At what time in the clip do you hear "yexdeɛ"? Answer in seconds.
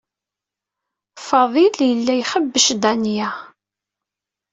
2.19-2.75